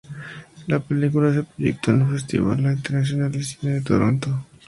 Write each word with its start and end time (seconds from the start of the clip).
La 0.65 0.79
película 0.79 1.31
se 1.31 1.43
proyectó 1.43 1.91
en 1.91 2.09
Festival 2.09 2.61
Internacional 2.61 3.31
de 3.31 3.43
Cine 3.43 3.73
de 3.73 3.81
Toronto. 3.81 4.45